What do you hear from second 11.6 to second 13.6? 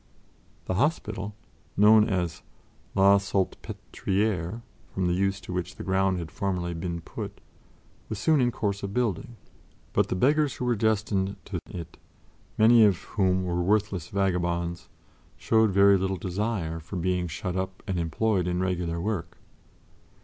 1711 it, many of whom